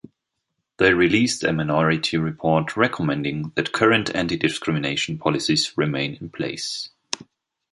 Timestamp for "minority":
1.53-2.17